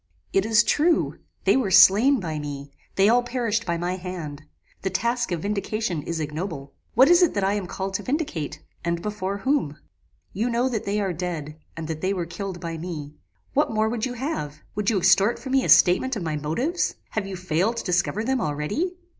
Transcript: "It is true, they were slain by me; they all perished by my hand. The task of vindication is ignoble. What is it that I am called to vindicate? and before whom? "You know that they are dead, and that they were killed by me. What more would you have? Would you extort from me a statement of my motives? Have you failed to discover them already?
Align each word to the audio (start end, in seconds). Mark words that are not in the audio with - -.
"It 0.33 0.47
is 0.47 0.63
true, 0.63 1.19
they 1.43 1.55
were 1.55 1.69
slain 1.69 2.19
by 2.19 2.39
me; 2.39 2.71
they 2.95 3.07
all 3.07 3.21
perished 3.21 3.67
by 3.67 3.77
my 3.77 3.97
hand. 3.97 4.41
The 4.81 4.89
task 4.89 5.31
of 5.31 5.43
vindication 5.43 6.01
is 6.01 6.19
ignoble. 6.19 6.73
What 6.95 7.07
is 7.07 7.21
it 7.21 7.35
that 7.35 7.43
I 7.43 7.53
am 7.53 7.67
called 7.67 7.93
to 7.93 8.01
vindicate? 8.01 8.63
and 8.83 9.03
before 9.03 9.37
whom? 9.37 9.77
"You 10.33 10.49
know 10.49 10.67
that 10.69 10.85
they 10.85 10.99
are 10.99 11.13
dead, 11.13 11.59
and 11.77 11.87
that 11.87 12.01
they 12.01 12.13
were 12.15 12.25
killed 12.25 12.59
by 12.59 12.79
me. 12.79 13.13
What 13.53 13.71
more 13.71 13.89
would 13.89 14.07
you 14.07 14.13
have? 14.13 14.61
Would 14.73 14.89
you 14.89 14.97
extort 14.97 15.37
from 15.37 15.51
me 15.51 15.63
a 15.63 15.69
statement 15.69 16.15
of 16.15 16.23
my 16.23 16.35
motives? 16.35 16.95
Have 17.11 17.27
you 17.27 17.35
failed 17.35 17.77
to 17.77 17.83
discover 17.83 18.23
them 18.23 18.41
already? 18.41 18.93